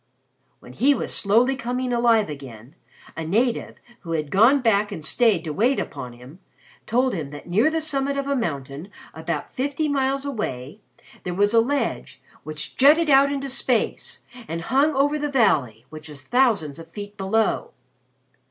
[0.61, 2.73] "When he was slowly coming alive again,
[3.15, 6.39] a native, who had gone back and stayed to wait upon him,
[6.87, 10.81] told him that near the summit of a mountain, about fifty miles away,
[11.21, 16.09] there was a ledge which jutted out into space and hung over the valley, which
[16.09, 17.71] was thousands of feet below.